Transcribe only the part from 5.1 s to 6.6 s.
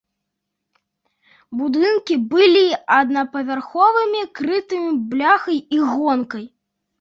бляхай і гонкай.